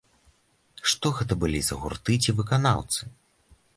Што 0.93 1.11
гэта 1.19 1.37
былі 1.43 1.61
за 1.67 1.77
гурты 1.81 2.17
ці 2.25 2.35
выканаўцы? 2.41 3.01